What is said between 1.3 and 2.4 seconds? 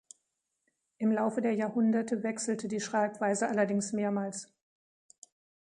der Jahrhunderte